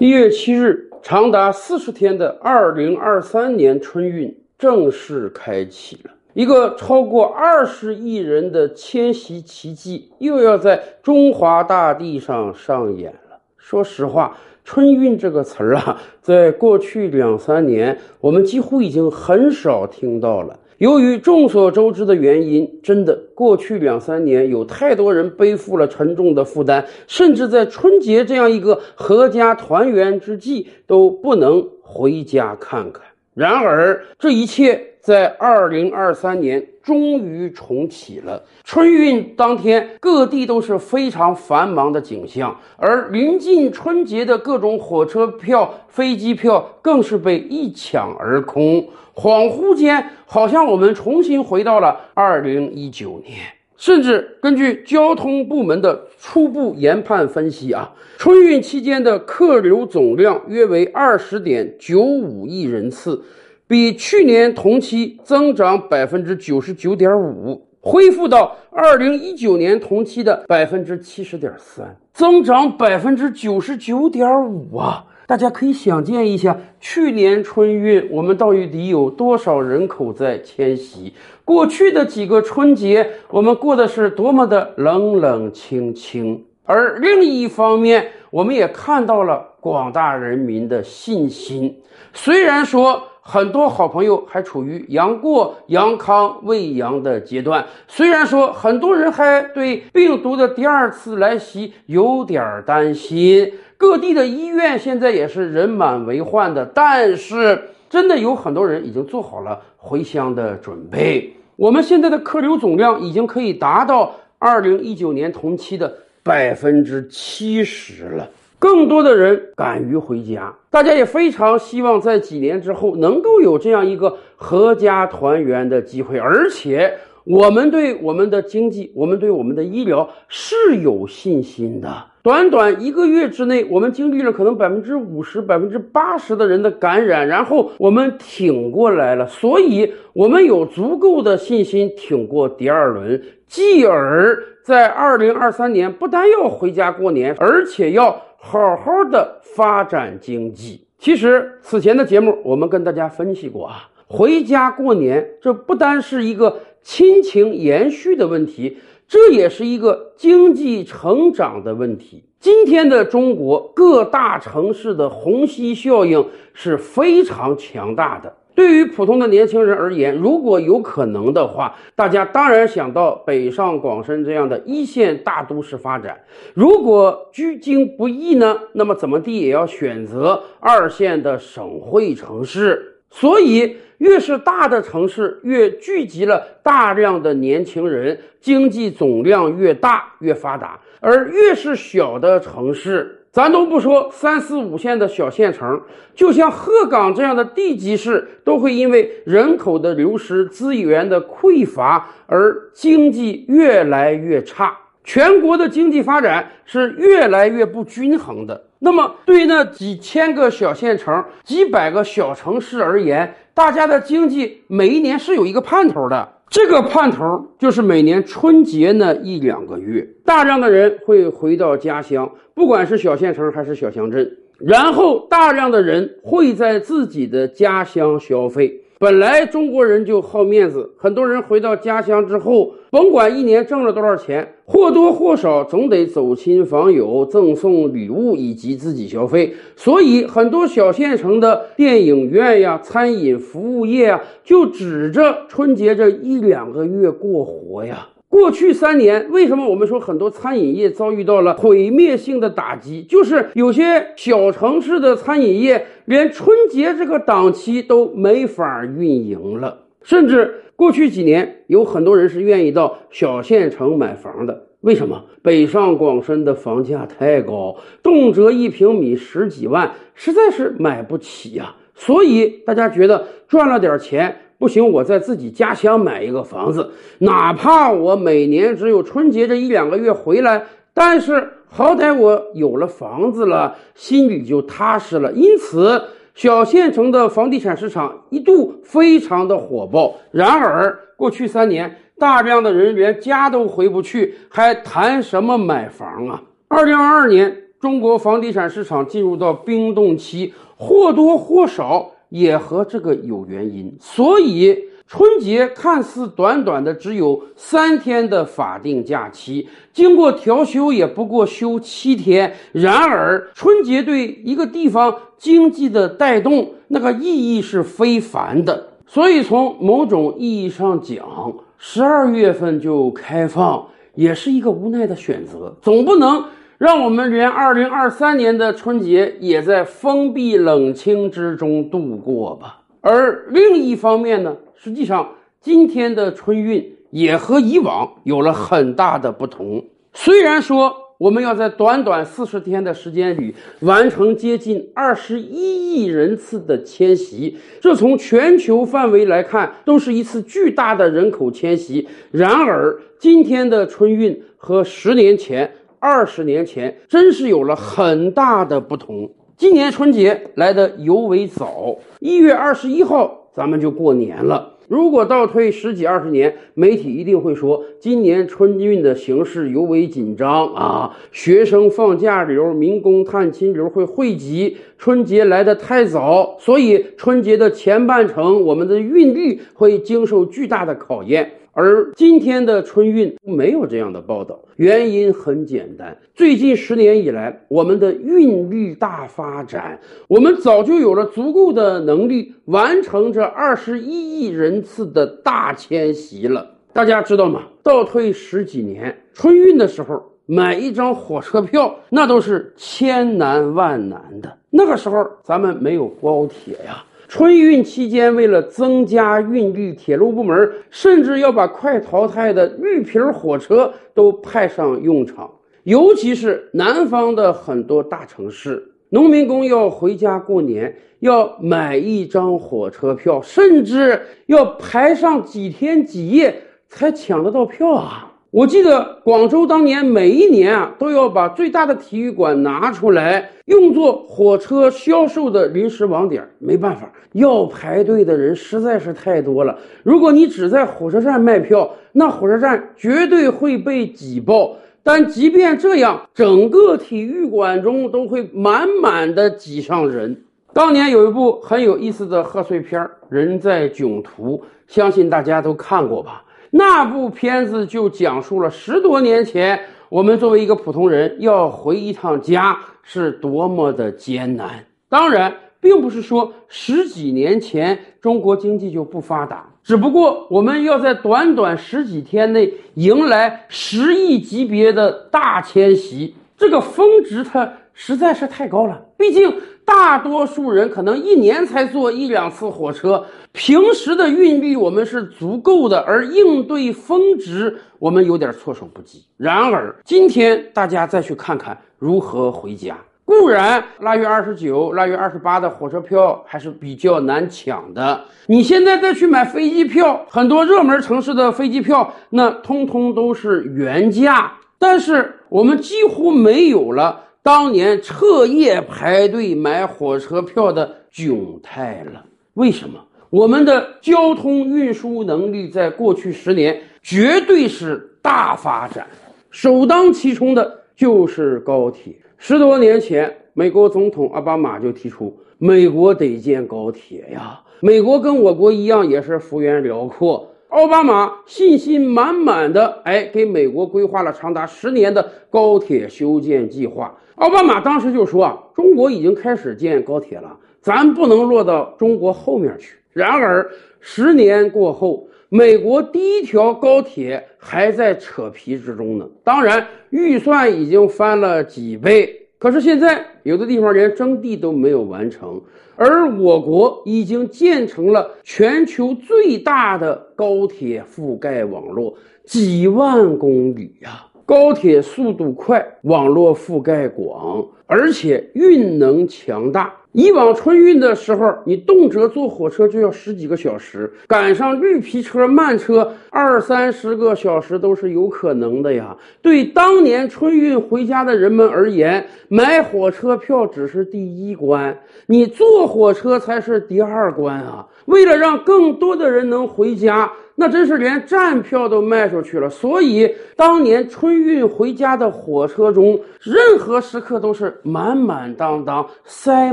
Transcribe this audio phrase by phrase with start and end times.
[0.00, 13.40] 一月七日，长达四十天的二零二三年春运正式开启了，一个超过二十亿人的迁徙奇迹又要在中华大地上上演了。
[13.56, 20.56] 说实话，春运这个词儿啊，在过去两三年，我们几乎已经很少听到了。
[20.78, 33.02] 由于众所周知的原因，真的过去两三年有太多人背负了沉重的负担，甚至在春节这样一个阖家团圆之际都不能回家看看。
[33.34, 38.44] 然而，这一切在二零二三年终于重启了。
[38.62, 48.86] 春运当天，各地都是非常繁忙的景象，而临近春节的各种火车票、飞机票更是被一抢而空。
[49.14, 53.38] 恍惚间，好像我们重新回到了二零一九年。
[53.78, 63.22] 甚至根据交通部门的初步研判分析啊，春运期间的客流总量约为二十点九五亿人次，
[63.68, 75.04] 比去年同期增长百分之九十九点五，恢复到二零一九年同期的百分之七十点三，增长百分之九十九点五啊！
[75.26, 81.12] 大家可以想见一下，去年春运我们到底有多少人口在迁徙？
[81.44, 86.42] 过去的几个春节，我们过的是多么的冷冷清清。
[86.64, 91.78] 而另一方面，我们也看到了广大人民的信心。
[92.14, 103.52] 虽然说很多好朋友还处于阳过、阳康、未阳的阶段，虽然说很多人还对病毒的第二次来袭有点担心。
[103.76, 111.30] 各地的医院现在也是人满为患的，但是真的有很多人已经做好了回乡的准备。
[111.56, 118.26] 我们现在的客流总量已经可以达到二零一九年同期的百分之七十了，
[118.58, 120.54] 更多的人敢于回家。
[120.70, 126.92] 大家也非常希望在几年之后能够有这样一个阖家团圆的机会，而且
[127.24, 131.88] 我们对我们的经济，我们对我们的医疗是有信心的。
[132.22, 150.86] 短短一个月之内，我们经历了可能百分之五十、百分之八十的人的感染，然后我们挺过来了，所以我们有足够的信心挺过第二轮，继而在二零二三年不但要回家过年，而且要好好的发展经济。
[150.98, 158.78] 其实此前的节目我们跟大家分析过啊，回家过年这不单是一个亲情延续的问题。
[159.06, 162.22] 这也是一个经济成长的问题。
[162.38, 168.36] 今天的中国各大城市的虹吸效应是非常强大的。
[168.58, 176.20] 对于普通的年轻人而言，如果有可能的话，大家当然想到北上广深这样的一线大都市发展。
[176.54, 182.96] 如果居京不易呢，那么怎么地也要选择二线的省会城市。
[183.10, 195.80] 所以，越是大的城市，越聚集了大量的年轻人，经济总量越大，越发达；而越是小的城市，咱都不说三四五线的小县城，
[196.14, 204.76] 就像鹤岗这样的地级市，都会因为人口的流失、资源的匮乏而经济越来越差。
[205.04, 208.64] 全国的经济发展是越来越不均衡的。
[208.80, 216.28] 那么，对那几千个小县城、几百个小城市而言，大家的经济每一年是有一个盼头的。
[216.50, 228.80] 这个盼头就是每年春节那一两个月，大量的人会回到家乡，不管是小县城还是小乡镇，然后大量的人会在自己的家乡消费。
[229.00, 239.54] 本来中国人就好面子，很多人回到家乡之后，甭管一年挣了多少钱，或多或少总得走亲访友、赠送礼物以及自己消费。
[239.76, 248.08] 所以，很多小县城的电影院呀、餐饮服务业啊，就指着春节这一两个月过活呀。
[248.28, 253.02] 过去三年，为什么我们说很多餐饮业遭遇到了毁灭性的打击？
[253.02, 264.66] 就是有些小城市的餐饮业连春节这个档期都没法运营了，甚至过去几年有很多人是愿意到小县城买房的。
[264.82, 265.24] 为什么？
[265.42, 271.74] 北上广深的房价太高，动辄一平米十几万，实在是买不起呀。
[271.94, 274.36] 所以大家觉得赚了点钱。
[274.58, 285.30] 不行，我在自己家乡买一个房子，哪怕我每年只有春节这一两个月回来，但是好歹我有了房子了，心里就踏实了。
[285.32, 286.02] 因此，
[286.34, 290.16] 小县城的房地产市场一度非常的火爆。
[290.32, 296.42] 然而，过去三年，大量的人连家都回不去，还谈什么买房啊？
[296.66, 303.96] 二零二二年中国房地产市场进入到冰冻期，或多或少也和这个有原因。
[304.00, 304.76] 所以
[305.06, 312.54] 春节看似短短的只有三天的法定假期，经过调休也不过休七天。
[312.72, 318.88] 然而，春节对一个地方经济的带动，那个意义是非凡的。
[319.06, 323.86] 所以，从某种意义上讲，十二月份就开放。
[324.14, 326.42] 也是一个无奈的选择，总不能
[326.78, 332.82] 让我们连二零二三年的春节也在封闭冷清之中度过吧。
[333.00, 335.28] 而另一方面呢，实际上
[335.60, 339.84] 今天的春运也和以往有了很大的不同。
[340.12, 352.06] 虽然说我们要在短短四十天的时间里完成接近二十一亿人次的迁徙，这从全球范围来看都是一次巨大的人口迁徙。
[352.30, 355.68] 然而，今天的春运和十年前、
[356.00, 359.30] 二十年前真是有了很大的不同。
[359.56, 364.74] 今年春节来的尤为早，一月二十一号咱们就过年了。
[364.86, 381.52] 如果倒退十几二十年，媒体一定会说今年春运的形势尤为紧张啊，学生放假流、民工探亲流会汇集，春节来得太早，所以春节的前半程我们的运力会经受巨大的考验。
[381.80, 396.68] 而今天的春运没有这样的报道，原因很简单，最近十年以来，我们的运力大发展，我们早就有了足够的能力完成这二十一亿人次的大迁徙了。
[396.92, 397.62] 大家知道吗？
[397.84, 404.52] 倒退十几年，春运的时候买一张火车票，那都是千难万难的。
[404.68, 407.04] 那个时候咱们没有高铁呀。
[407.28, 415.50] 春运期间，为了增加运力，铁路部门甚至要把快淘汰的绿皮火车都派上用场。
[415.82, 428.27] 尤其是南方的很多大城市，农民工要回家过年，要买一张火车票，甚至要排上几天几夜才抢得到票啊！
[428.50, 436.48] 我记得广州当年每一年啊，都要把最大的体育馆拿出来用作火车销售的临时网点。
[436.58, 439.78] 没办法，要排队的人实在是太多了。
[440.02, 444.74] 如果你只在火车站卖票，那火车站绝对会被挤爆。
[445.02, 450.44] 但即便这样，整个体育馆中都会满满的挤上人。
[450.72, 454.56] 当年有一部很有意思的贺岁片《人在囧途》，
[454.86, 456.44] 相信大家都看过吧。
[456.70, 464.84] 那部片子就讲述了十多年前，我们作为一个普通人要回一趟家是多么的艰难。
[465.08, 478.98] 当然，并不是说十几年前中国经济就不发达，只不过我们要在短短十几天内迎来十亿级别的大迁徙，这个峰值它实在是太高了。
[479.16, 479.52] 毕竟。
[479.88, 489.24] 大多数人可能一年才坐一两次火车，平时的运力我们是足够的，而应对峰值我们有点措手不及。
[489.38, 498.20] 然而今天大家再去看看如何回家，固然腊月二十九、腊月二十八的火车票还是比较难抢的。
[498.46, 507.24] 你现在再去买飞机票，很多热门城市的飞机票那通通都是原价，但是我们几乎没有了。
[507.42, 512.24] 当年彻夜排队买火车票的窘态了。
[512.54, 512.98] 为什么？
[513.30, 519.06] 我们的交通运输能力在过去十年绝对是大发展，
[519.50, 522.14] 首当其冲的就是高铁。
[522.38, 527.60] 十多年前，美国总统奥巴马就提出，美国得建高铁呀。
[527.80, 530.47] 美国跟我国一样，也是幅员辽阔。
[530.68, 537.16] 奥巴马信心满满的，哎，给美国规划了长达十年的高铁修建计划。
[537.36, 542.96] 奥巴马当时就说啊，中国已经开始建高铁了，咱不能落到中国后面去。
[543.14, 549.26] 然而，十年过后，美国第一条高铁还在扯皮之中呢。
[549.42, 555.60] 当然，预算已经翻了几倍，可是现在有的地方连征地都没有完成，
[555.94, 564.24] 而我国已经建成了全球最大的高铁覆盖网络，几万公里呀。
[564.44, 569.94] 高铁速度快，网络覆盖广，而且运能强大。
[570.12, 579.16] 以往春运的时候，你动辄坐火车就要十几个小时，赶上绿皮车、慢车，二三十个小时都是有可能的呀。
[579.42, 587.86] 对当年春运回家的人们而言，买火车票只是第一关，你坐火车才是第二关啊。
[588.06, 590.32] 为了让更多的人能回家。
[590.60, 592.68] 那真是连站票都卖出去了。
[592.68, 599.72] 所以当年春运回家的火车中，任何时刻都是满满当当，塞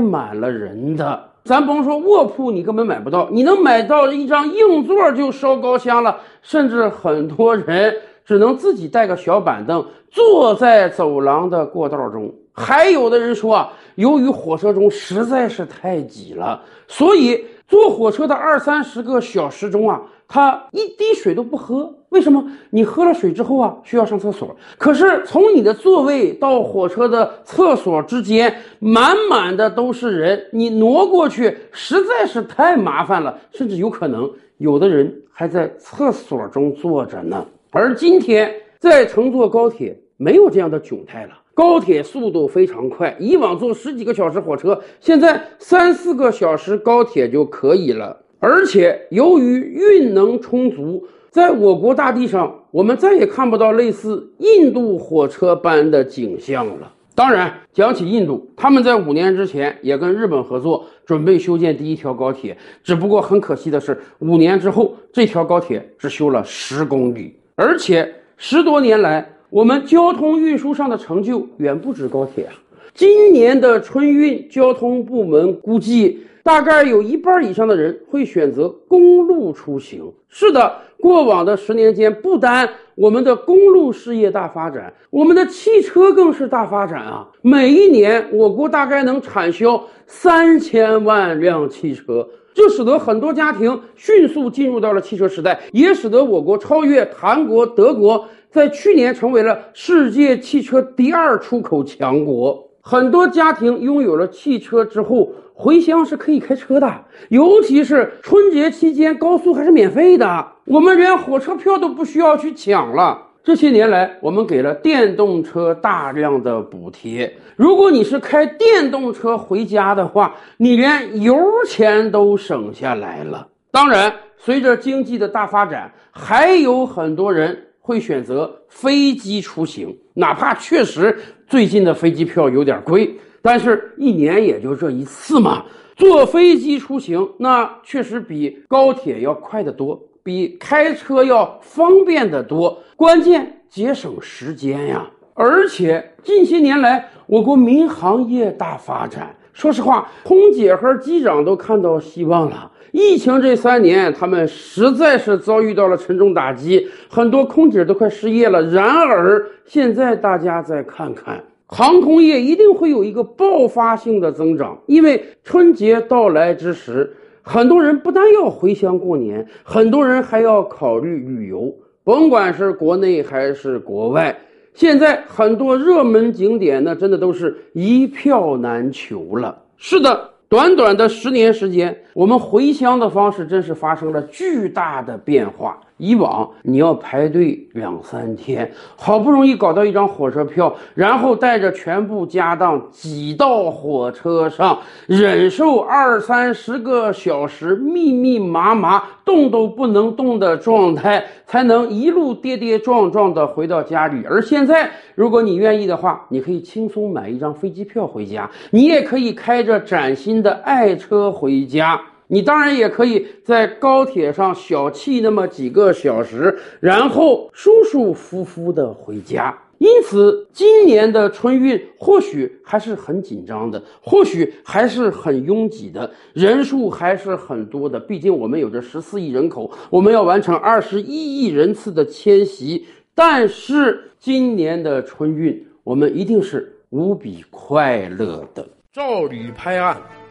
[0.00, 1.20] 满了人的。
[1.42, 6.20] 咱甭说卧铺，你根本买不到，你能买到一张硬座就烧高香了。
[6.42, 7.92] 甚至很多人
[8.24, 12.32] 只能自己带个小板凳，坐在走廊的过道中。
[12.56, 21.94] 还有的人说啊，由于火车中实在是太挤了，所以坐火车的二三十个小时中啊，他一滴水都不喝。
[22.08, 22.42] 为什么？
[22.70, 24.56] 你喝了水之后啊，需要上厕所。
[24.78, 37.44] 可是从你的座位到火车的厕所之间，满满的都是人，你挪过去实在是太麻烦了，甚至有可能有的人还在厕所中坐着呢。
[37.70, 41.32] 而今天在乘坐高铁，没有这样的窘态了。
[41.56, 48.14] 高铁速度非常快，以往坐十几个小时火车，现在三四个小时高铁就可以了。
[48.38, 51.02] 而且由于运能充足。
[51.30, 56.90] 在我国大地上，我们再也看不到类似印度火车般的景象了。
[57.14, 62.56] 当然，讲起印度，他们在五年之前也跟日本合作，准备修建第一条高铁。
[62.82, 67.38] 只不过很可惜的是，五年之后，这条高铁只修了十公里。
[67.54, 72.52] 而且十多年来，我们交通运输上的成就远不止高铁啊。
[72.94, 76.20] 今年的春运，交通部门估计。
[76.42, 80.12] 大概有一半以上的人会选择公路出行。
[80.28, 87.26] 是的，过往的十年间，不单我们的公路事业大发展，我们的汽车更是大发展啊！
[87.42, 92.24] 每一年，我国大概能产销三千万辆汽车，
[92.54, 98.24] 这使得很多家庭迅速进入到了汽车时代，也使得我国超越韩国、德国，
[98.56, 102.68] 在去年成为了世界汽车第二出口强国。
[102.80, 105.30] 很多家庭拥有了汽车之后。
[105.58, 106.86] 回乡是可以开车的，
[107.30, 113.18] 尤其是春节期间，高速还是免费的，我们连火车票都不需要去抢了。
[113.42, 117.34] 这些年来，我们给了电动车大量的补贴。
[117.56, 121.34] 如果你是开电动车回家的话，你连油
[121.66, 123.48] 钱都省下来了。
[123.70, 131.16] 当然，随着经济的大发展，还有很多人会选择飞机出行，哪怕确实
[131.46, 133.14] 最近的飞机票有点贵。
[133.40, 135.64] 但是，一年也就这一次嘛。
[135.94, 142.82] 坐飞机出行，那确实比高铁要快得多，比开车要方便得多。
[142.96, 145.08] 关键节省时间呀！
[145.34, 149.36] 而且近些年来，我国民航业大发展。
[149.56, 152.70] 说实话，空姐和机长都看到希望了。
[152.92, 158.60] 疫情这三年，他们实在是遭遇到了沉重打击，很多空姐都快失业了。
[158.64, 161.42] 然而，现在大家再看看。
[161.64, 167.10] 航空业一定会有一个爆发性的增长，因为春节到来之时，
[167.40, 174.38] 很多人不但要回乡过年，很多人还要考虑旅游，甭管是国内还是国外。
[174.76, 179.64] 现在很多热门景点呢，真的都是一票难求了。
[179.76, 180.30] 是的。
[180.48, 185.78] 短短的十年时间，我们回乡的方式真是发生了巨大的变化。
[185.98, 204.22] 以往你要排队两三天，好不容易搞到一张火车票，然后带着全部家当挤到火车上，忍受二三十个小时密密麻麻、动都不能动的状态，才能一路跌跌撞撞的回到家里。
[204.28, 210.36] 而现在，如果你愿意的话，你可以轻松买一张飞机票回家，你也可以开着崭新。
[210.42, 219.56] 的爱车回家，你当然也可以在高铁上小憩那么几个小时，然后舒舒服服的回家。
[219.78, 228.00] 因此，今年的春运或许还是很紧张的，或许还是很拥挤的，人数还是很多的。
[228.00, 232.86] 毕竟我们有着十四亿人口，我们要完成二十一亿人次的迁徙。
[233.14, 238.66] 但是今年的春运，我们一定是无比快乐的。
[238.94, 240.00] 照理拍案。